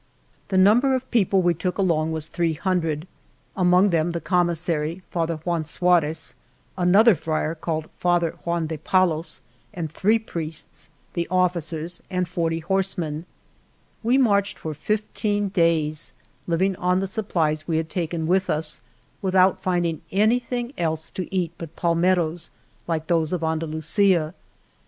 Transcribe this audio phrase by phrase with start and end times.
[0.47, 2.53] The number of people we 18 ALVAR NUNEZ CABEZA DE VACA took along was three
[2.53, 3.07] hundred,
[3.53, 6.33] 5 among them the commissary, Father Juan Xuarez,
[6.75, 9.41] another friar called Father Juan de Palos
[9.71, 13.27] and three priests, the officers, and forty horsemen.
[14.01, 16.15] We marched for fifteen days,
[16.47, 18.81] living on the sup plies we had taken with us,
[19.21, 22.49] without finding anything else to eat but palmettos
[22.87, 24.33] like those of Andalusia.